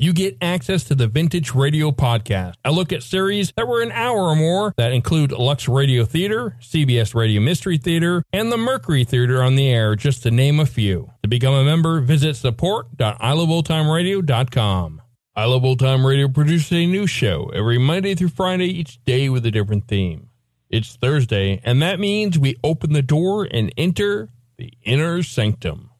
[0.00, 3.92] you get access to the Vintage Radio Podcast, a look at series that were an
[3.92, 9.04] hour or more that include Lux Radio Theater, CBS Radio Mystery Theater, and the Mercury
[9.04, 11.10] Theater on the air, just to name a few.
[11.22, 15.02] To become a member, visit support.iloveoldtimeradio.com.
[15.36, 19.28] I Love Old Time Radio produces a new show every Monday through Friday, each day
[19.28, 20.30] with a different theme.
[20.70, 25.90] It's Thursday, and that means we open the door and enter the inner sanctum.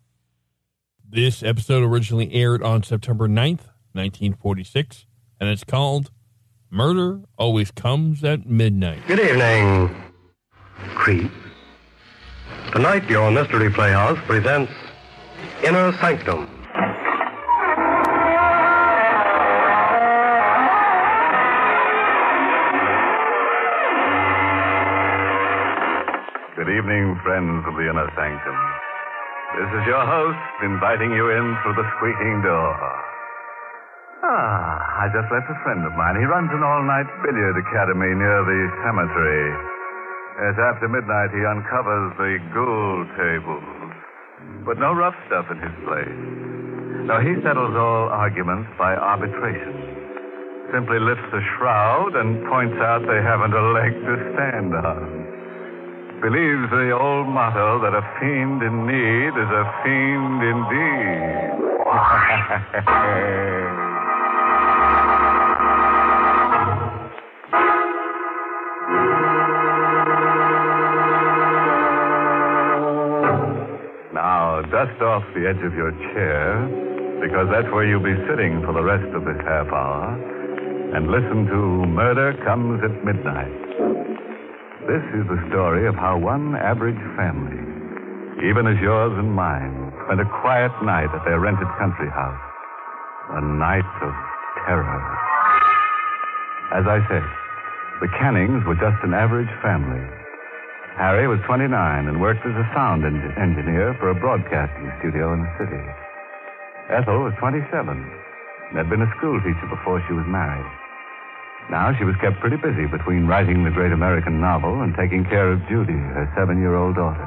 [1.07, 5.06] This episode originally aired on September 9th, 1946,
[5.41, 6.10] and it's called
[6.70, 9.06] Murder Always Comes at Midnight.
[9.06, 9.94] Good evening,
[10.94, 11.30] creep.
[12.72, 14.72] Tonight, your Mystery Playhouse presents
[15.64, 16.46] Inner Sanctum.
[26.56, 28.56] Good evening, friends of the Inner Sanctum.
[29.58, 33.10] This is your host inviting you in through the squeaking door.
[34.20, 36.20] Ah, I just left a friend of mine.
[36.20, 39.48] He runs an all-night billiard academy near the cemetery.
[40.45, 43.64] As after midnight, he uncovers the ghoul tables.
[44.69, 46.20] But no rough stuff in his place.
[47.09, 49.73] No, he settles all arguments by arbitration.
[50.69, 55.01] Simply lifts the shroud and points out they haven't a leg to stand on.
[56.20, 61.57] Believes the old motto that a fiend in need is a fiend indeed.
[74.70, 76.63] dust off the edge of your chair,
[77.19, 80.14] because that's where you'll be sitting for the rest of this half hour,
[80.95, 83.51] and listen to Murder Comes at Midnight.
[84.86, 87.59] This is the story of how one average family,
[88.47, 92.41] even as yours and mine, spent a quiet night at their rented country house.
[93.30, 94.14] A night of
[94.67, 95.03] terror.
[96.79, 97.27] As I said,
[98.01, 100.20] the Cannings were just an average family.
[100.98, 101.70] Harry was 29
[102.08, 105.83] and worked as a sound en- engineer for a broadcasting studio in the city.
[106.90, 110.67] Ethel was 27 and had been a school teacher before she was married.
[111.70, 115.52] Now she was kept pretty busy between writing the great American novel and taking care
[115.52, 117.27] of Judy, her seven year old daughter.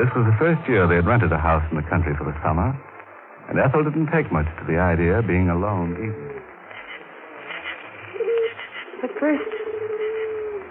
[0.00, 2.34] This was the first year they had rented a house in the country for the
[2.42, 2.72] summer,
[3.48, 6.30] and Ethel didn't take much to the idea of being alone either.
[9.04, 9.52] At first,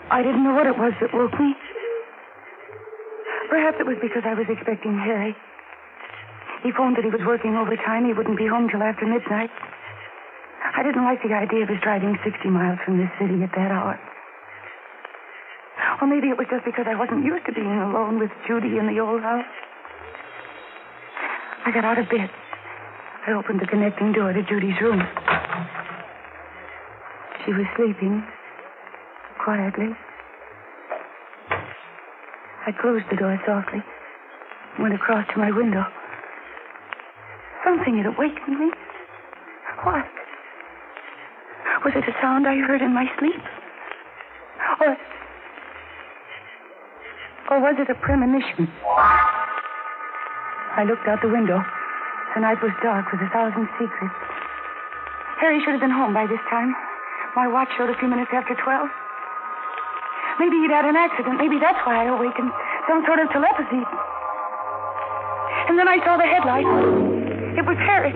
[0.09, 1.53] I didn't know what it was that woke me.
[3.53, 5.37] Perhaps it was because I was expecting Harry.
[6.65, 8.01] He phoned that he was working overtime.
[8.01, 9.53] He wouldn't be home till after midnight.
[10.73, 13.69] I didn't like the idea of his driving 60 miles from this city at that
[13.69, 14.01] hour.
[16.01, 18.89] Or maybe it was just because I wasn't used to being alone with Judy in
[18.89, 19.45] the old house.
[21.61, 22.33] I got out of bed.
[23.29, 24.97] I opened the connecting door to Judy's room.
[27.45, 28.25] She was sleeping
[29.37, 29.93] quietly.
[32.65, 33.83] I closed the door softly,
[34.79, 35.83] went across to my window.
[37.65, 38.71] Something had awakened me.
[39.83, 40.05] What?
[41.83, 43.41] Was it a sound I heard in my sleep?
[44.79, 44.97] Or.
[47.51, 48.71] Or was it a premonition?
[50.75, 51.61] I looked out the window.
[52.35, 54.15] The night was dark with a thousand secrets.
[55.39, 56.73] Harry should have been home by this time.
[57.35, 58.87] My watch showed a few minutes after twelve.
[60.39, 61.37] Maybe he'd had an accident.
[61.37, 62.51] Maybe that's why I awakened.
[62.89, 63.83] Some sort of telepathy.
[65.69, 66.67] And then I saw the headlight.
[67.57, 68.13] It was Harry.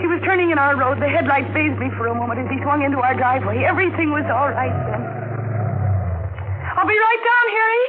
[0.00, 2.56] He was turning in our road, the headlight phased me for a moment as he
[2.64, 3.62] swung into our driveway.
[3.68, 5.02] Everything was all right then.
[6.72, 7.84] I'll be right down, Harry.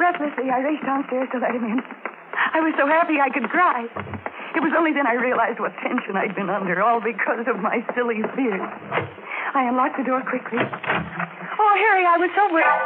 [0.00, 1.84] Breathlessly, I raced downstairs to let him in.
[2.54, 3.84] I was so happy I could cry.
[4.56, 7.84] It was only then I realized what tension I'd been under, all because of my
[7.94, 8.64] silly fears.
[9.54, 10.58] I unlocked the door quickly.
[11.68, 12.80] Oh, Harry, I was so worried.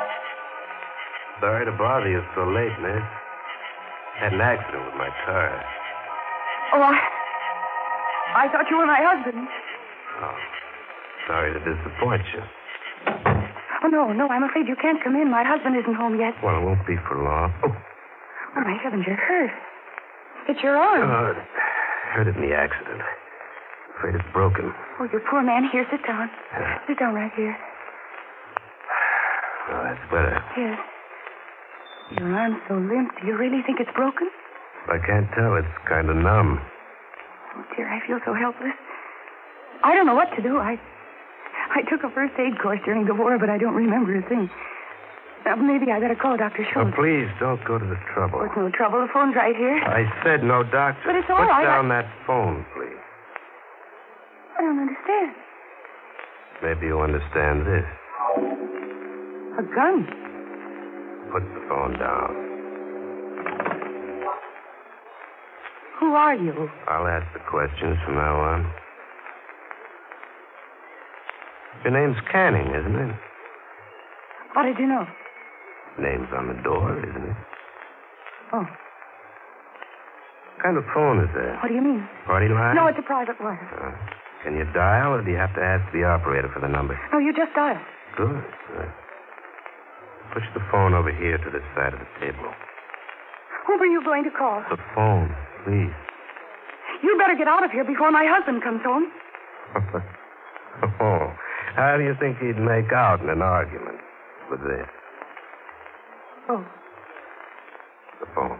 [1.38, 3.02] Sorry to bother you so late, miss.
[4.18, 5.50] Had an accident with my car.
[6.74, 6.98] Oh, I,
[8.42, 9.46] I thought you were my husband.
[10.22, 10.36] Oh,
[11.30, 12.42] sorry to disappoint you.
[13.84, 15.30] Oh, no, no, I'm afraid you can't come in.
[15.30, 16.34] My husband isn't home yet.
[16.42, 17.54] Well, it won't be for long.
[17.64, 17.70] Oh,
[18.54, 19.50] Oh, my heavens, you're hurt.
[20.48, 21.08] It's your arm.
[21.08, 21.32] uh,
[22.12, 23.00] hurt in the accident.
[23.96, 24.74] Afraid it's broken.
[25.00, 25.64] Oh, you poor man.
[25.72, 26.28] Here, sit down.
[26.52, 26.78] Yeah.
[26.86, 27.56] Sit down right here.
[29.70, 30.36] Oh, that's better.
[30.58, 30.78] Yes.
[32.18, 33.12] Your arm's so limp.
[33.20, 34.28] Do you really think it's broken?
[34.88, 35.54] I can't tell.
[35.56, 36.60] It's kind of numb.
[37.56, 38.74] Oh, dear, I feel so helpless.
[39.84, 40.58] I don't know what to do.
[40.58, 40.78] I
[41.74, 44.50] I took a first aid course during the war, but I don't remember a thing.
[45.46, 46.64] Uh, maybe I better call Dr.
[46.72, 46.90] Schultz.
[46.92, 48.40] Oh, please don't go to the trouble.
[48.42, 49.00] Oh, it's no trouble.
[49.00, 49.74] The phone's right here.
[49.82, 51.02] I said no doctor.
[51.06, 51.64] But it's all Put right.
[51.64, 52.98] down that phone, please.
[54.58, 55.34] I don't understand.
[56.62, 57.86] Maybe you understand this.
[59.58, 60.06] A gun.
[61.32, 62.30] Put the phone down.
[66.00, 66.68] Who are you?
[66.88, 68.72] I'll ask the questions from now on.
[71.84, 73.14] Your name's Canning, isn't it?
[74.54, 75.06] How did you know?
[75.98, 77.36] Name's on the door, isn't it?
[78.52, 81.60] Oh, What kind of phone is that?
[81.62, 82.08] what do you mean?
[82.26, 82.76] Party line?
[82.76, 83.60] No, it's a private wire.
[83.72, 83.92] Uh,
[84.44, 86.98] can you dial, or do you have to ask the operator for the number?
[87.12, 87.80] No, you just dial.
[88.16, 88.44] Good.
[88.76, 88.90] good.
[90.32, 92.48] Push the phone over here to this side of the table.
[93.66, 94.64] Who were you going to call?
[94.70, 95.28] The phone,
[95.64, 95.92] please.
[97.02, 99.12] You'd better get out of here before my husband comes home.
[101.00, 101.32] oh,
[101.76, 103.98] how do you think he'd make out in an argument
[104.50, 104.88] with this?
[106.48, 106.64] Oh,
[108.20, 108.58] The phone.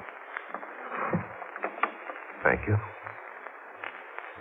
[2.45, 2.77] Thank you.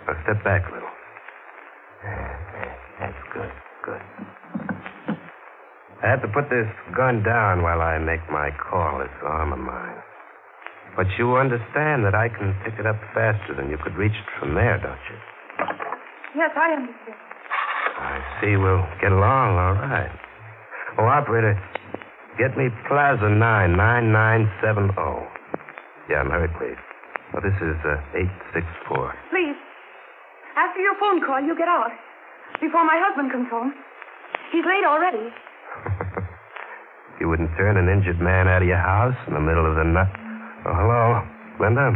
[0.06, 0.88] Now step back a little.
[3.00, 3.50] That's good.
[6.02, 6.66] I have to put this
[6.98, 8.98] gun down while I make my call.
[8.98, 10.02] This arm of mine.
[10.98, 14.28] But you understand that I can pick it up faster than you could reach it
[14.38, 15.18] from there, don't you?
[16.36, 17.16] yes, I understand.
[18.02, 20.10] I see we'll get along all right.
[20.98, 21.54] Oh, operator,
[22.36, 24.92] get me Plaza 99970.
[26.10, 26.82] Yeah, I'm please.
[27.32, 28.02] Oh, this is uh,
[28.52, 29.14] 864.
[29.30, 29.56] Please,
[30.58, 31.94] after your phone call, you get out.
[32.60, 33.72] Before my husband comes home.
[34.52, 35.32] He's late already.
[37.22, 39.86] You wouldn't turn an injured man out of your house in the middle of the
[39.86, 40.10] night.
[40.66, 41.22] Oh, hello,
[41.62, 41.94] Linda.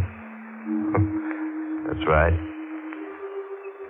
[1.91, 2.31] That's right.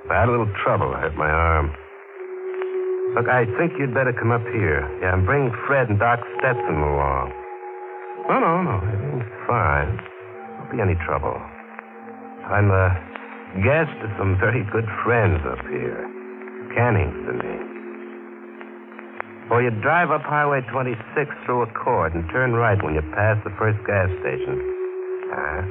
[0.09, 0.97] I had a little trouble.
[0.97, 1.77] I hurt my arm.
[3.13, 4.81] Look, I think you'd better come up here.
[5.05, 7.29] Yeah, and bring Fred and Doc Stetson along.
[8.33, 8.81] No, no, no.
[8.89, 9.93] Everything's fine.
[10.57, 11.37] Won't be any trouble.
[12.49, 12.97] I'm a
[13.61, 16.01] guest of some very good friends up here.
[16.73, 17.76] Canning's the name.
[19.51, 20.99] Well, you drive up Highway 26
[21.47, 24.59] through a Accord and turn right when you pass the first gas station.
[25.31, 25.63] Uh-huh.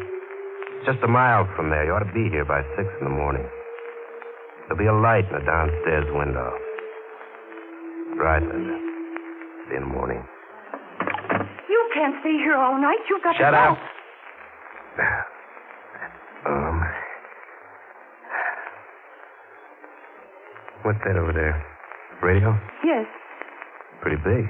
[0.88, 1.84] Just a mile from there.
[1.86, 3.44] You ought to be here by 6 in the morning.
[4.68, 6.50] There'll be a light in the downstairs window.
[8.16, 8.80] Right, Linda.
[9.68, 10.24] See you in the morning.
[11.68, 13.00] You can't stay here all night.
[13.10, 13.76] You've got Shut to go.
[13.76, 13.78] up.
[16.48, 16.78] Um.
[20.84, 21.58] What's that over there?
[22.22, 22.54] Radio?
[22.86, 23.06] Yes,
[24.06, 24.46] Pretty big.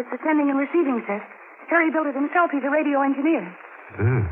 [0.00, 1.20] it's the sending and receiving set.
[1.68, 2.48] Harry built it himself.
[2.48, 3.44] He's a radio engineer.
[4.00, 4.24] Hmm.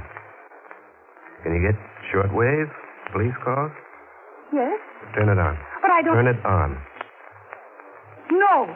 [1.44, 1.76] Can you get
[2.08, 2.72] shortwave?
[3.12, 3.72] Police calls?
[4.56, 4.80] Yes,
[5.12, 5.58] Turn it on.
[5.84, 6.14] but I don't.
[6.16, 6.70] Turn it on.
[8.32, 8.72] No,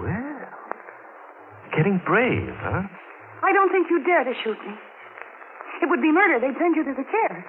[0.00, 0.40] Well,
[1.76, 2.82] getting brave, huh?
[3.44, 4.72] I don't think you dare to shoot me.
[5.84, 6.40] It would be murder.
[6.40, 7.44] They'd send you to the chair.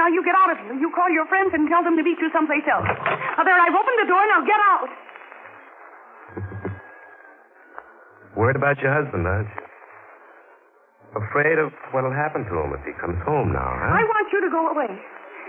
[0.00, 0.72] Now you get out of here.
[0.74, 2.88] You call your friends and tell them to meet you someplace else.
[3.36, 4.22] Now there, I've opened the door.
[4.32, 4.88] Now get out.
[8.36, 9.64] Worried about your husband, aren't you?
[11.18, 13.98] Afraid of what'll happen to him if he comes home now, huh?
[13.98, 14.90] I want you to go away.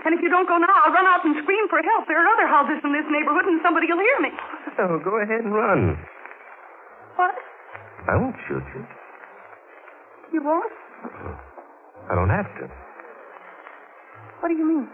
[0.02, 2.10] And if you don't go now, I'll run out and scream for help.
[2.10, 4.30] There are other houses in this neighborhood, and somebody will hear me.
[4.82, 5.94] Oh, go ahead and run.
[7.14, 7.34] What?
[8.10, 8.82] I won't shoot you.
[10.34, 10.72] You won't?
[12.10, 12.66] I don't have to.
[14.40, 14.88] What do you mean?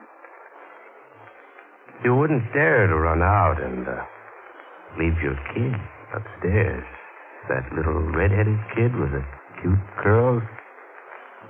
[2.04, 4.04] You wouldn't dare to run out and uh,
[5.00, 5.72] leave your kid
[6.12, 6.84] upstairs.
[7.46, 9.24] That little red-headed kid with the
[9.62, 10.42] cute curls.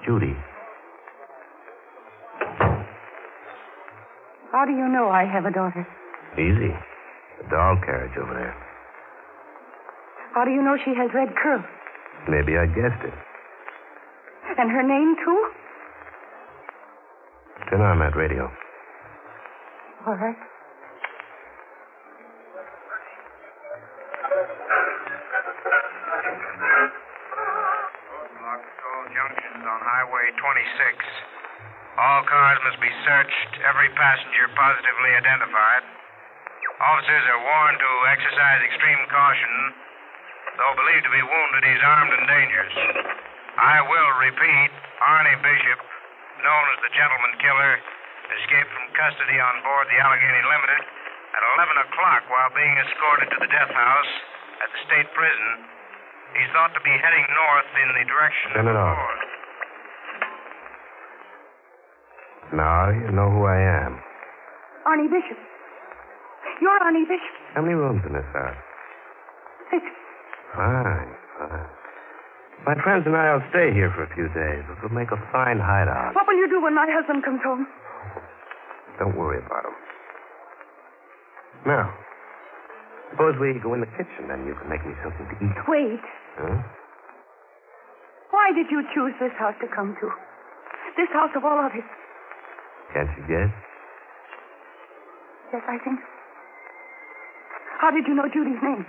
[0.04, 0.36] Judy.
[4.52, 5.86] How do you know I have a daughter?
[6.34, 6.72] Easy.
[7.42, 8.56] The doll carriage over there.
[10.34, 11.64] How do you know she has red curls?
[12.28, 13.14] Maybe I guessed it.
[14.58, 15.50] And her name, too?
[17.70, 18.50] Turn on that radio.
[20.06, 20.36] All right.
[30.38, 31.98] 26.
[31.98, 35.82] All cars must be searched, every passenger positively identified.
[36.78, 39.54] Officers are warned to exercise extreme caution.
[40.62, 42.76] Though believed to be wounded, he's armed and dangerous.
[43.58, 44.70] I will repeat
[45.02, 45.80] Arnie Bishop,
[46.38, 47.82] known as the gentleman killer,
[48.38, 50.82] escaped from custody on board the Allegheny Limited
[51.34, 54.12] at 11 o'clock while being escorted to the death house
[54.62, 55.50] at the state prison.
[56.38, 58.94] He's thought to be heading north in the direction of the off.
[58.94, 59.20] fort.
[62.58, 64.02] Now you know who I am.
[64.82, 65.38] Arnie Bishop.
[66.58, 67.34] You're Arnie Bishop.
[67.54, 68.58] How many rooms in this house?
[69.70, 69.86] Six.
[70.58, 71.06] Fine,
[71.38, 71.70] fine.
[72.66, 74.66] My friends and I will stay here for a few days.
[74.74, 76.18] It'll make a fine hideout.
[76.18, 77.62] What will you do when my husband comes home?
[78.98, 79.78] Don't worry about him.
[81.62, 81.94] Now,
[83.14, 85.58] suppose we go in the kitchen, then you can make me something to eat.
[85.70, 86.02] Wait.
[86.42, 86.58] Huh?
[88.34, 90.10] Why did you choose this house to come to?
[90.98, 91.86] This house of all others.
[92.94, 93.52] Can't you guess?
[95.52, 96.00] Yes, I think.
[97.80, 98.84] How did you know Judy's name?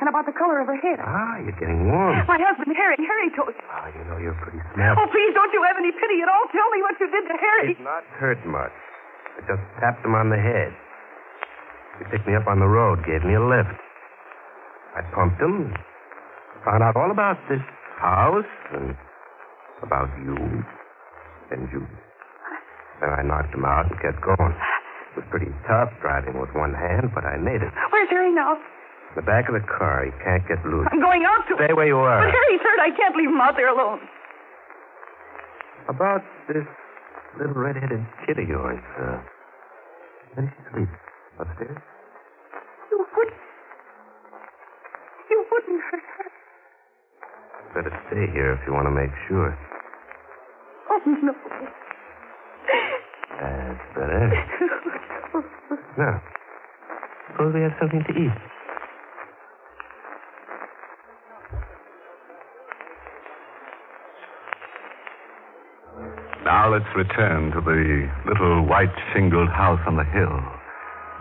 [0.00, 0.98] And about the color of her hair?
[0.98, 2.18] Ah, you're getting warm.
[2.26, 2.98] My husband, Harry.
[2.98, 3.62] Harry told you.
[3.70, 4.98] Ah, you know you're pretty smart.
[4.98, 6.42] Oh, please, don't you have any pity at all?
[6.50, 7.78] Tell me what you did to Harry.
[7.78, 8.74] He's not hurt much.
[9.38, 10.74] I just tapped him on the head.
[12.02, 13.78] He picked me up on the road, gave me a lift.
[14.98, 15.70] I pumped him,
[16.66, 17.62] found out all about this
[17.96, 18.96] house and
[19.86, 20.34] about you
[21.54, 21.86] and you.
[23.02, 24.54] Then I knocked him out and kept going.
[24.54, 27.72] It was pretty tough driving with one hand, but I made it.
[27.90, 28.54] Where's Harry now?
[28.54, 30.86] In the back of the car, he can't get loose.
[30.88, 32.22] I'm going out to Stay where you are.
[32.22, 32.80] But Harry's hurt.
[32.80, 34.00] I can't leave him out there alone.
[35.90, 36.64] About this
[37.36, 39.18] little red-headed kid of yours, uh,
[40.32, 40.88] where does she sleep?
[41.42, 41.82] Upstairs?
[42.94, 43.36] You wouldn't.
[45.28, 46.28] You wouldn't hurt her.
[47.74, 49.58] Better stay here if you want to make sure.
[50.88, 51.34] Oh, no.
[53.42, 54.30] That's better.
[55.98, 56.22] Now,
[57.28, 58.32] suppose we have something to eat.
[66.44, 70.40] Now let's return to the little white shingled house on the hill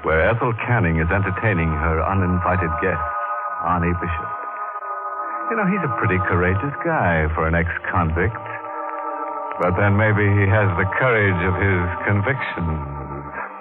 [0.03, 3.05] where Ethel Canning is entertaining her uninvited guest,
[3.61, 4.29] Arnie Bishop.
[5.51, 8.50] You know, he's a pretty courageous guy for an ex convict.
[9.61, 12.81] But then maybe he has the courage of his convictions.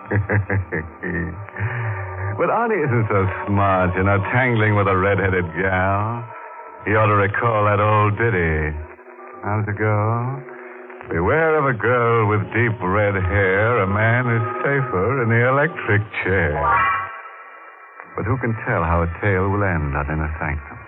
[2.41, 6.25] but Arnie isn't so smart, you know, tangling with a red-headed gal.
[6.89, 8.73] He ought to recall that old ditty.
[9.45, 10.41] How's it go?
[11.13, 13.85] Beware of a girl with deep red hair.
[13.85, 16.57] A man is safer in the electric chair.
[18.17, 20.81] But who can tell how a tale will end on Inner Sanctum?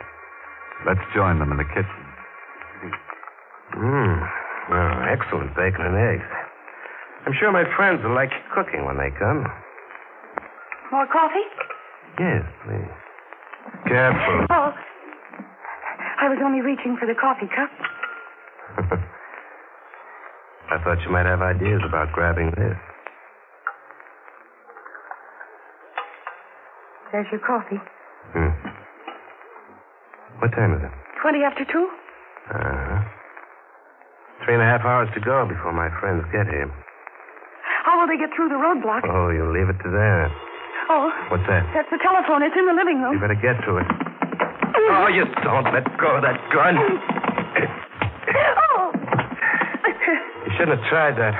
[0.89, 2.01] Let's join them in the kitchen.
[3.77, 4.42] Mmm.
[5.13, 6.25] Excellent bacon and eggs.
[7.27, 9.45] I'm sure my friends will like cooking when they come.
[10.91, 11.45] More coffee?
[12.19, 12.89] Yes, please.
[13.87, 14.47] Careful.
[14.57, 14.73] Oh.
[16.21, 17.71] I was only reaching for the coffee cup.
[20.71, 22.77] I thought you might have ideas about grabbing this.
[27.11, 27.81] There's your coffee.
[28.33, 28.49] Hmm.
[30.39, 30.91] What time is it?
[31.21, 31.89] Twenty after two?
[32.55, 32.92] Uh-huh.
[34.45, 36.67] Three and a half hours to go before my friends get here.
[37.87, 39.07] How will they get through the roadblock?
[39.07, 40.31] Oh, you leave it to them.
[40.91, 41.63] Oh, What's that?
[41.75, 42.43] that's the telephone.
[42.43, 43.15] It's in the living room.
[43.15, 43.87] You better get to it.
[44.91, 46.75] Oh, you don't let go of that gun.
[46.75, 48.91] Oh!
[50.43, 51.35] You shouldn't have tried that.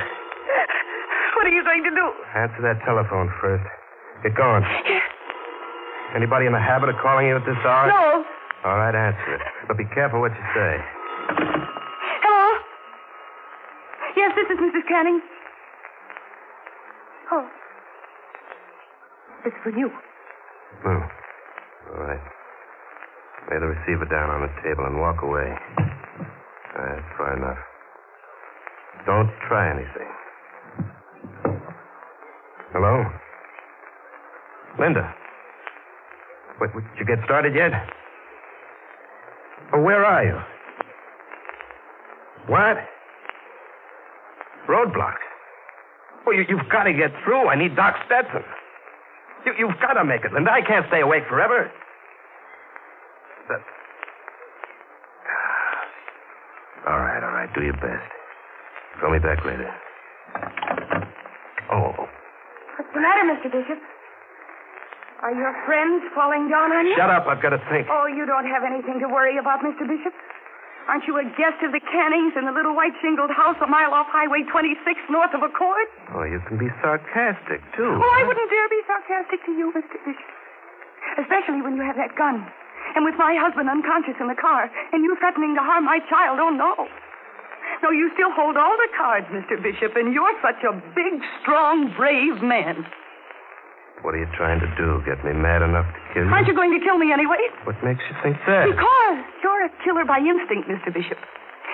[1.35, 2.07] What are you going to do?
[2.39, 3.65] Answer that telephone first.
[4.23, 4.63] Get going.
[6.15, 7.89] Anybody in the habit of calling you at this hour?
[7.91, 8.25] No.
[8.65, 9.41] All right, answer it.
[9.67, 10.79] But be careful what you say.
[14.17, 14.87] Yes, this is Mrs.
[14.89, 15.21] Canning.
[17.33, 17.49] Oh.
[19.47, 19.89] It's for you.
[20.83, 21.03] Hmm.
[21.91, 22.21] All right.
[23.51, 25.49] Lay the receiver down on the table and walk away.
[26.77, 27.59] That's far enough.
[29.07, 30.09] Don't try anything.
[32.73, 33.05] Hello?
[34.79, 35.15] Linda.
[36.59, 37.73] What, did you get started yet?
[39.75, 40.39] Oh, where are you?
[42.47, 42.77] What?
[44.73, 45.21] Roadblocks.
[46.25, 47.47] Well, you, you've got to get through.
[47.49, 48.41] I need Doc Stetson.
[49.45, 50.51] You, you've got to make it, Linda.
[50.51, 51.71] I can't stay awake forever.
[53.53, 53.61] That...
[56.89, 57.51] All right, all right.
[57.55, 58.09] Do your best.
[59.01, 59.71] Call me back later.
[61.71, 61.93] Oh,
[62.79, 63.53] What's the matter, Mr.
[63.53, 63.79] Bishop?
[65.23, 66.95] Are your friends falling down on you?
[66.99, 67.27] shut up.
[67.31, 67.87] I've got to think.
[67.91, 69.87] Oh, you don't have anything to worry about, Mr.
[69.87, 70.12] Bishop.
[70.89, 73.95] Aren't you a guest of the Cannings in the little white shingled house a mile
[73.95, 75.87] off Highway 26 north of Accord?
[76.13, 77.87] Oh, you can be sarcastic, too.
[77.87, 79.97] Oh, I wouldn't dare be sarcastic to you, Mr.
[80.03, 80.31] Bishop.
[81.23, 82.45] Especially when you have that gun.
[82.99, 86.43] And with my husband unconscious in the car, and you threatening to harm my child.
[86.43, 86.75] Oh, no.
[87.83, 89.57] No, you still hold all the cards, Mr.
[89.63, 92.85] Bishop, and you're such a big, strong, brave man.
[94.03, 94.99] What are you trying to do?
[95.07, 96.31] Get me mad enough to kill you?
[96.35, 97.39] Aren't you going to kill me anyway?
[97.63, 98.67] What makes you think that?
[98.67, 99.17] Because
[99.47, 100.91] you're a killer by instinct, Mr.
[100.91, 101.19] Bishop.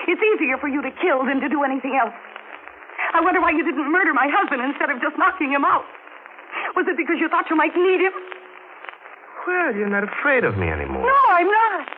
[0.05, 2.13] It's easier for you to kill than to do anything else.
[3.13, 5.85] I wonder why you didn't murder my husband instead of just knocking him out.
[6.77, 8.13] Was it because you thought you might need him?
[9.49, 11.01] Well, you're not afraid of me anymore.
[11.01, 11.89] No, I'm not.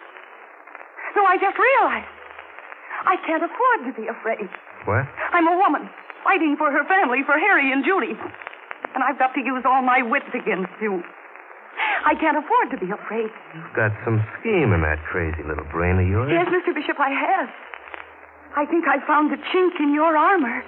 [1.19, 2.07] No, I just realized.
[3.03, 4.47] I can't afford to be afraid.
[4.87, 5.03] What?
[5.35, 5.89] I'm a woman
[6.23, 8.15] fighting for her family, for Harry and Judy.
[8.93, 11.03] And I've got to use all my wits against you.
[12.03, 13.29] I can't afford to be afraid.
[13.55, 16.33] You've got some scheme in that crazy little brain of yours.
[16.33, 16.73] Yes, Mr.
[16.73, 17.49] Bishop, I have.
[18.57, 20.63] I think I found the chink in your armor.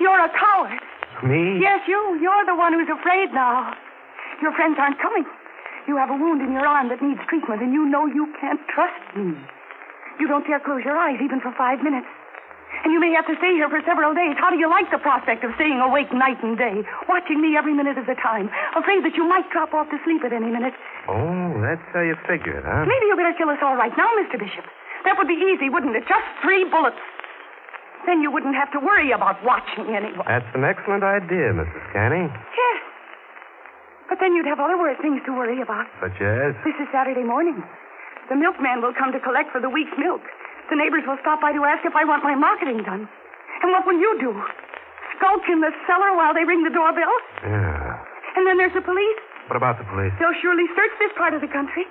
[0.00, 0.80] You're a coward.
[1.22, 1.60] Me?
[1.62, 2.18] Yes, you.
[2.18, 3.76] You're the one who's afraid now.
[4.40, 5.24] Your friends aren't coming.
[5.86, 8.60] You have a wound in your arm that needs treatment, and you know you can't
[8.74, 9.38] trust me.
[10.18, 12.06] You don't dare close your eyes even for five minutes.
[12.82, 14.34] And you may have to stay here for several days.
[14.40, 17.76] How do you like the prospect of staying awake night and day, watching me every
[17.76, 20.74] minute of the time, afraid that you might drop off to sleep at any minute?
[21.06, 22.82] Oh, that's how you figure it, huh?
[22.88, 24.40] Maybe you better kill us all right now, Mr.
[24.40, 24.66] Bishop.
[25.04, 26.08] That would be easy, wouldn't it?
[26.08, 26.98] Just three bullets.
[28.06, 30.26] Then you wouldn't have to worry about watching anyone.
[30.26, 31.84] That's an excellent idea, Mrs.
[31.94, 32.26] Canning.
[32.34, 32.78] Yes.
[34.10, 35.86] But then you'd have other worse things to worry about.
[36.02, 36.58] Such as?
[36.66, 37.62] This is Saturday morning.
[38.28, 40.22] The milkman will come to collect for the week's milk.
[40.72, 43.04] The neighbors will stop by to ask if I want my marketing done.
[43.60, 44.32] And what will you do?
[45.20, 47.12] Skulk in the cellar while they ring the doorbell?
[47.44, 48.00] Yeah.
[48.40, 49.20] And then there's the police.
[49.52, 50.16] What about the police?
[50.16, 51.84] They'll surely search this part of the country.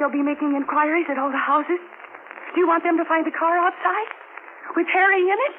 [0.00, 1.76] They'll be making inquiries at all the houses.
[1.76, 4.08] Do you want them to find the car outside?
[4.80, 5.54] With Harry in it?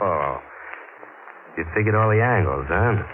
[0.00, 0.40] oh.
[1.60, 3.04] You figured all the angles, huh?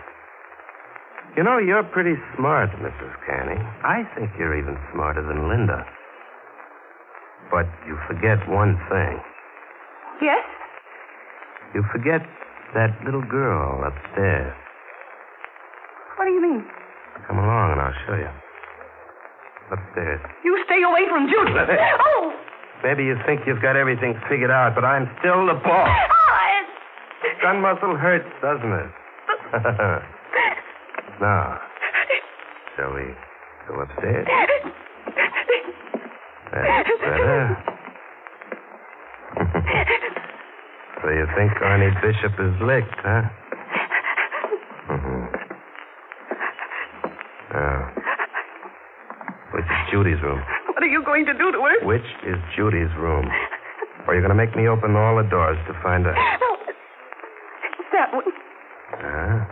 [1.35, 3.11] You know, you're pretty smart, Mrs.
[3.27, 3.59] Canning.
[3.83, 5.83] I think you're even smarter than Linda.
[7.51, 9.21] But you forget one thing.
[10.21, 10.45] Yes?
[11.75, 12.21] You forget
[12.75, 14.55] that little girl upstairs.
[16.17, 16.65] What do you mean?
[17.27, 18.31] Come along and I'll show you.
[19.73, 20.21] Upstairs.
[20.45, 21.53] You stay away from Judy.
[22.01, 22.33] oh!
[22.83, 25.89] Maybe you think you've got everything figured out, but I'm still the boss.
[27.21, 28.91] Oh, Gun muscle hurts, doesn't it?
[31.21, 31.61] now,
[32.77, 33.15] shall we
[33.69, 34.27] go upstairs?
[36.65, 37.57] That's better.
[41.03, 43.23] so you think Arnie Bishop is licked, huh?
[44.91, 45.25] Mm-hmm.
[49.55, 50.41] Which is Judy's room?
[50.75, 51.87] what are you going to do to her?
[51.87, 53.27] Which is Judy's room?
[54.07, 56.15] Or you're going to make me open all the doors to find out?
[56.15, 56.51] No.
[57.79, 58.25] It's that one.
[58.97, 59.45] Huh?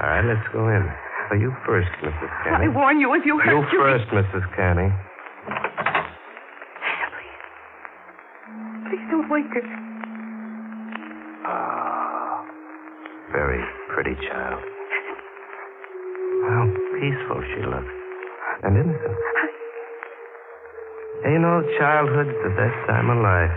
[0.00, 0.84] All right, let's go in.
[1.28, 2.30] So you first, Mrs.
[2.44, 2.66] Canny?
[2.66, 3.76] I warn you if you hurt You Judy.
[3.82, 4.44] first, Mrs.
[4.56, 4.92] Canning.
[8.88, 9.02] Please.
[9.56, 11.48] Please don't wake her.
[11.48, 12.44] Ah,
[13.32, 14.60] very pretty child.
[16.44, 16.64] How
[17.00, 17.94] peaceful she looks.
[18.64, 19.16] And innocent.
[21.24, 23.50] You know, childhood's the best time of life.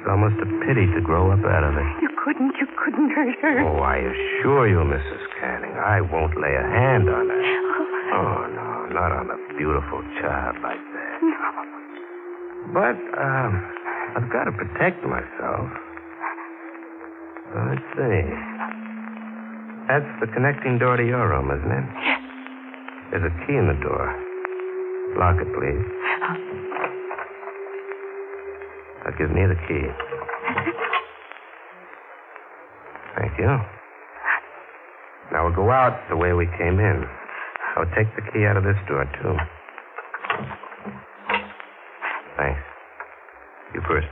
[0.00, 1.88] It's almost a pity to grow up out of it.
[2.00, 2.56] You couldn't.
[2.60, 3.60] You couldn't hurt her.
[3.68, 5.22] Oh, I assure you, Mrs.
[5.40, 7.44] Canning, I won't lay a hand on her.
[8.16, 11.20] Oh, no, not on a beautiful child like that.
[12.72, 13.60] But, um,
[14.16, 15.68] I've got to protect myself.
[17.54, 18.22] Let's see.
[19.88, 21.86] That's the connecting door to your room, isn't it?
[22.04, 22.20] Yes.
[23.10, 24.04] There's a key in the door.
[25.16, 25.84] Lock it, please.
[26.22, 26.54] I'll.
[29.04, 29.84] Now give me the key.
[33.18, 33.52] Thank you.
[35.30, 37.04] Now we'll go out the way we came in.
[37.76, 39.36] I'll take the key out of this door, too.
[43.74, 44.06] You first.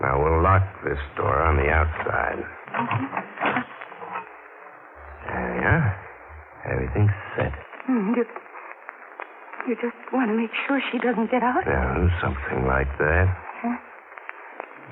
[0.00, 2.38] Now we'll lock this door on the outside.
[5.26, 5.88] There you are.
[6.72, 7.52] Everything's set.
[7.86, 8.24] Hmm, You,
[9.68, 11.62] you just want to make sure she doesn't get out?
[11.66, 13.26] Yeah, something like that.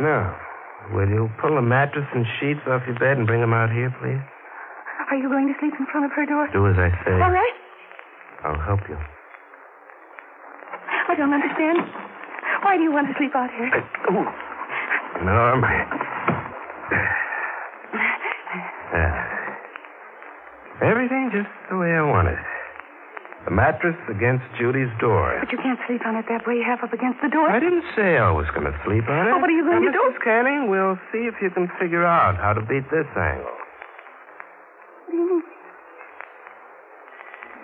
[0.01, 0.35] No.
[0.93, 3.91] Will you pull the mattress and sheets off your bed and bring them out here,
[4.03, 4.23] please?
[5.11, 6.49] Are you going to sleep in front of her door?
[6.53, 7.13] Do as I say.
[7.15, 7.55] All right.
[8.45, 8.99] I'll help you.
[11.17, 11.81] I don't understand.
[12.61, 13.73] Why do you want to sleep out here?
[13.73, 14.29] Uh, oh.
[15.25, 15.65] Norm.
[16.93, 17.09] Yeah.
[18.87, 19.11] Uh,
[20.79, 22.39] everything just the way I want it.
[23.45, 25.37] The mattress against Judy's door.
[25.43, 27.51] But you can't sleep on it that way, half up against the door.
[27.51, 29.35] I didn't say I was going to sleep on it.
[29.35, 30.03] Oh, what are you going now, to do?
[30.07, 30.23] Mrs.
[30.23, 33.51] Canning, we'll see if you can figure out how to beat this angle.
[35.05, 35.43] What do you mean?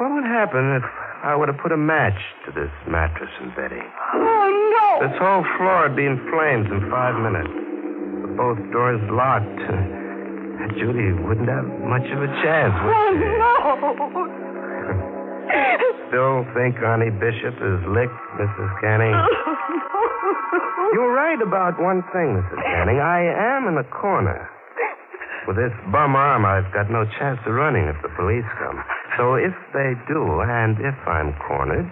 [0.02, 0.84] What would happen if
[1.22, 3.82] I would have put a match to this mattress and bedding?
[4.14, 5.06] Oh, no!
[5.06, 7.50] This whole floor would be in flames in five minutes.
[8.26, 9.62] With both doors locked.
[10.78, 13.26] Judy wouldn't have much of a chance, would Oh, she?
[13.38, 13.52] no!
[16.08, 18.70] Still think Arnie Bishop is licked, Mrs.
[18.80, 19.14] Canning?
[19.14, 22.62] Oh, You're right about one thing, Mrs.
[22.62, 22.98] Canning.
[23.00, 23.22] I
[23.56, 24.48] am in a corner.
[25.46, 28.82] With this bum arm, I've got no chance of running if the police come.
[29.16, 31.90] So if they do, and if I'm cornered,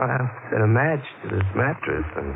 [0.00, 2.34] I'll set a match to this mattress and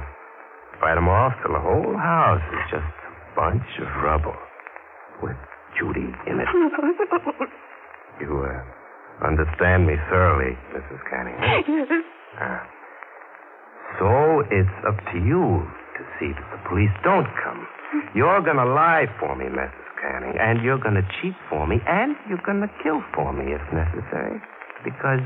[0.81, 4.37] fight 'em off till the whole house is just a bunch of rubble
[5.23, 5.37] with
[5.79, 6.49] Judy in it.
[8.19, 11.01] You uh, understand me thoroughly, Mrs.
[11.11, 11.37] Canning.
[11.69, 12.03] yes.
[12.41, 12.65] Ah.
[13.99, 15.61] So it's up to you
[15.99, 17.67] to see that the police don't come.
[18.15, 19.85] You're going to lie for me, Mrs.
[20.25, 23.61] And you're going to cheat for me, and you're going to kill for me if
[23.73, 24.41] necessary,
[24.85, 25.21] because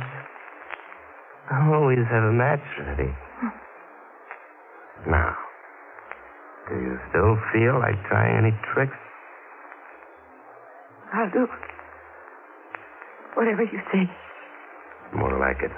[1.50, 3.10] I always have a match ready.
[3.38, 5.10] Hmm.
[5.10, 5.36] Now,
[6.68, 8.96] do you still feel like trying any tricks?
[11.12, 11.46] I'll do
[13.34, 14.06] whatever you say.
[15.14, 15.72] More like it.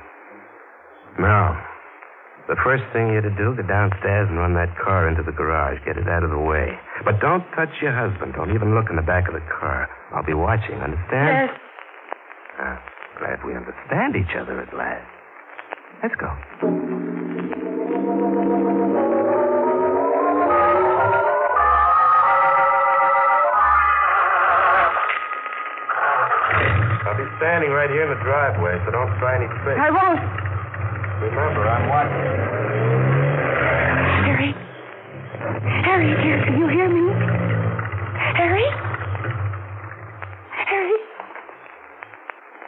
[1.18, 1.56] Now,
[2.48, 5.78] the first thing you're to do, go downstairs and run that car into the garage.
[5.86, 6.74] Get it out of the way.
[7.04, 8.34] But don't touch your husband.
[8.34, 9.88] Don't even look in the back of the car.
[10.12, 11.48] I'll be watching, understand?
[11.48, 11.60] Yes.
[12.58, 12.82] Ah,
[13.18, 15.06] glad we understand each other at last.
[16.02, 16.26] Let's go.
[27.06, 29.78] I'll be standing right here in the driveway, so don't try any tricks.
[29.78, 30.51] I won't.
[31.22, 32.38] Remember, I'm watching.
[34.26, 34.50] Harry.
[35.86, 37.04] Harry, dear, can you hear me?
[38.38, 38.66] Harry?
[40.66, 40.98] Harry?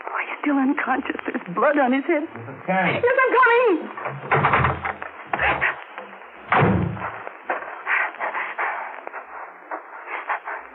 [0.07, 1.17] Oh, he's still unconscious.
[1.27, 2.23] There's blood on his head.
[2.69, 4.95] Yes, I'm coming.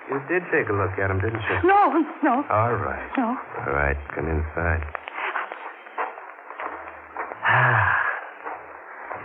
[0.09, 1.57] You did take a look at him, didn't you?
[1.69, 3.09] No, no, All right.
[3.15, 3.37] no.
[3.67, 4.81] All right, come inside.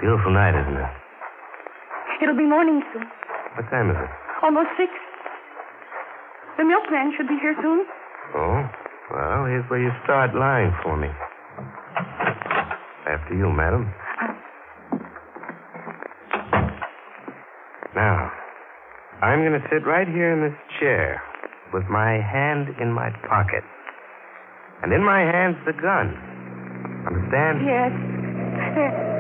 [0.01, 0.91] Beautiful night, isn't it?
[2.23, 3.05] It'll be morning soon.
[3.57, 4.11] What time is it?
[4.43, 4.91] Almost six.
[6.59, 7.87] The milkman should be here soon.
[8.35, 8.63] Oh,
[9.13, 11.09] well, here's where you start lying for me.
[13.07, 13.93] After you, madam.
[17.95, 18.31] Now,
[19.23, 21.23] I'm going to sit right here in this chair
[21.73, 23.63] with my hand in my pocket.
[24.83, 26.15] And in my hand's the gun.
[27.07, 27.63] Understand?
[27.65, 29.14] Yes.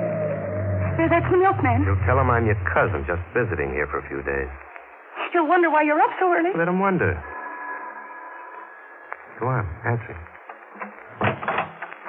[0.97, 1.09] There.
[1.09, 1.83] There, that's the milkman.
[1.83, 4.49] You'll tell him I'm your cousin just visiting here for a few days.
[5.33, 6.51] He'll wonder why you're up so early.
[6.57, 7.19] Let him wonder.
[9.41, 10.15] Go on, answer.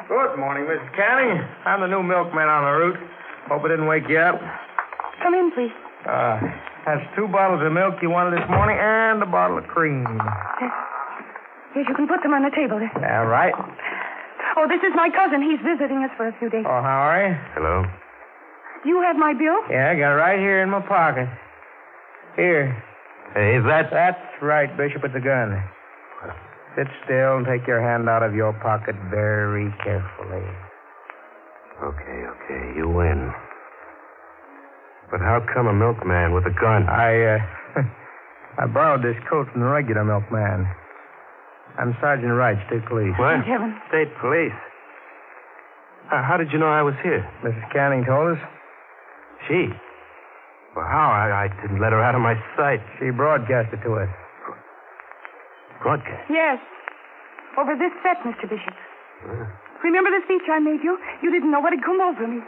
[0.08, 0.95] Good morning, Mrs.
[0.95, 1.41] Canning.
[1.65, 3.00] I'm the new milkman on the route.
[3.50, 4.38] Hope I didn't wake you up.
[5.24, 5.74] Come in, please.
[6.06, 6.38] Uh,
[6.86, 10.06] that's two bottles of milk you wanted this morning and a bottle of cream.
[11.76, 12.78] Yes, you can put them on the table.
[12.78, 13.54] All right.
[14.58, 15.41] Oh, this is my cousin.
[15.41, 16.63] He's visiting us for a few days.
[16.69, 17.34] Oh, how are you?
[17.58, 17.84] Hello?
[18.86, 19.58] You have my bill?
[19.69, 21.28] Yeah, I got it right here in my pocket.
[22.36, 22.69] Here.
[23.34, 23.89] Hey, that.
[23.91, 25.04] That's right, Bishop.
[25.04, 25.58] It's a gun.
[26.78, 30.43] Sit still and take your hand out of your pocket very carefully.
[31.82, 33.32] Okay, okay, you win.
[35.10, 36.88] But how come a milkman with a gun?
[36.88, 37.84] I, uh,
[38.63, 40.67] I borrowed this coat from the regular milkman.
[41.80, 43.15] I'm Sergeant Wright, State Police.
[43.19, 43.39] What?
[43.39, 43.76] Thank heaven.
[43.89, 44.56] State police.
[46.12, 47.28] Uh, how did you know I was here?
[47.43, 47.71] Mrs.
[47.74, 48.43] Canning told us.
[49.48, 49.69] She.
[50.76, 51.08] Well, how?
[51.12, 52.84] I, I didn't let her out of my sight.
[53.00, 54.12] She broadcast it to us.
[55.84, 56.28] Broadcast.
[56.28, 56.60] Yes.
[57.56, 58.50] Over this set, Mr.
[58.50, 58.76] Bishop.
[59.84, 61.00] Remember the speech I made you?
[61.24, 62.43] You didn't know what had come over me.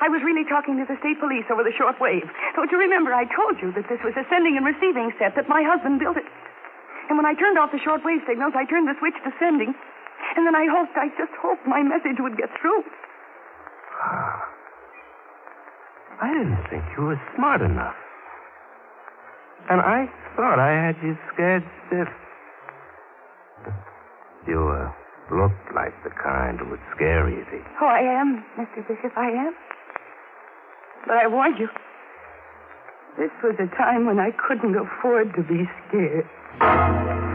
[0.00, 2.24] I was really talking to the state police over the short wave.
[2.54, 5.50] Don't you remember I told you that this was a sending and receiving set, that
[5.50, 6.24] my husband built it?
[7.10, 9.74] And when I turned off the short wave signals, I turned the switch to sending.
[10.36, 12.84] And then I hoped, I just hoped my message would get through.
[14.00, 14.47] Ah.
[16.20, 17.94] I didn't think you were smart enough.
[19.70, 22.08] And I thought I had you scared stiff.
[24.46, 24.90] You uh,
[25.30, 27.62] look like the kind who would scare easy.
[27.80, 28.86] Oh, I am, Mr.
[28.88, 29.54] Bishop, I am.
[31.06, 31.68] But I warned you.
[33.18, 37.27] This was a time when I couldn't afford to be scared.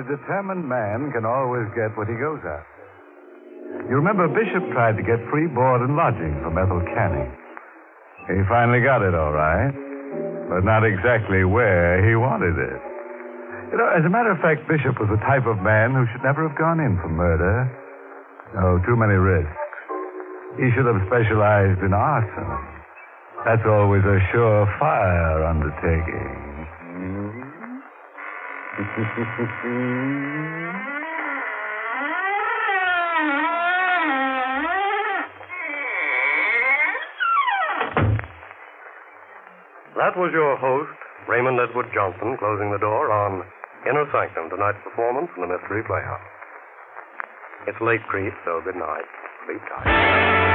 [0.00, 2.80] A determined man can always get what he goes after.
[3.88, 7.28] You remember Bishop tried to get free board and lodging from Ethel Canning.
[8.32, 9.72] He finally got it, all right,
[10.48, 12.80] but not exactly where he wanted it.
[13.70, 16.24] You know, as a matter of fact, Bishop was the type of man who should
[16.26, 17.68] never have gone in for murder.
[18.58, 19.54] Oh, too many risks.
[20.58, 22.50] He should have specialized in arson.
[23.46, 26.49] That's always a surefire undertaking.
[28.70, 28.86] That
[40.16, 40.88] was your host,
[41.28, 43.42] Raymond Edward Johnson, closing the door on
[43.90, 46.20] Inner Sanctum, tonight's performance in the Mystery Playhouse.
[47.66, 49.04] It's late, Creep, so good night.
[49.46, 50.49] Sleep tight.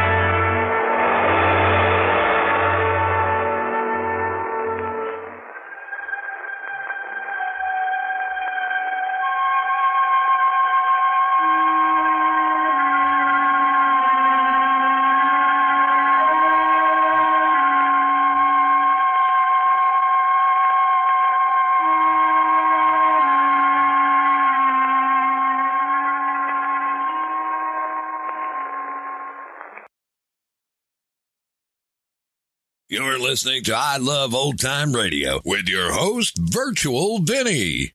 [33.25, 37.93] Listening to I Love Old Time Radio with your host, Virtual Vinny.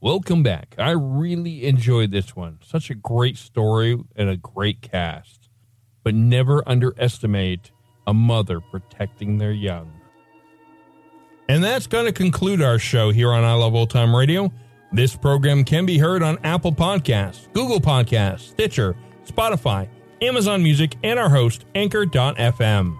[0.00, 0.74] Welcome back.
[0.78, 2.60] I really enjoyed this one.
[2.64, 5.50] Such a great story and a great cast.
[6.02, 7.72] But never underestimate
[8.06, 9.92] a mother protecting their young.
[11.46, 14.50] And that's going to conclude our show here on I Love Old Time Radio.
[14.92, 19.90] This program can be heard on Apple Podcasts, Google Podcasts, Stitcher, Spotify,
[20.22, 22.99] Amazon Music, and our host, Anchor.fm.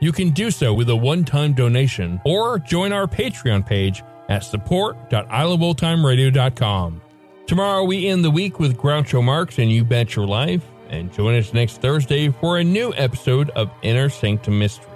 [0.00, 7.00] you can do so with a one-time donation or join our Patreon page at support.iloveoldtimeradio.com.
[7.46, 11.34] Tomorrow we end the week with Groucho Marx and You Bet Your Life, and join
[11.34, 14.88] us next Thursday for a new episode of Inner Sanctum Mysteries.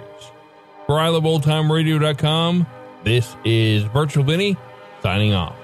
[0.85, 2.67] For iloveoldtimeradio.com,
[3.03, 4.55] this is Virtual Vinny
[5.01, 5.62] signing off.